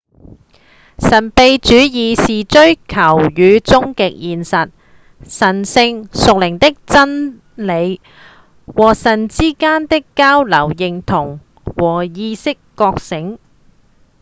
[0.97, 4.71] 神祕主義是追求與終極現實、
[5.27, 8.01] 神性、屬靈的真理、
[8.65, 13.37] 或神之間的交流、認同、或意識覺醒